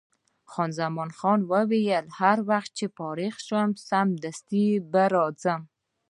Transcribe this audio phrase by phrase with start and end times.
[0.51, 1.09] خان زمان
[1.51, 5.61] وویل: هر وخت چې فارغه شوم، سمدستي به راځم.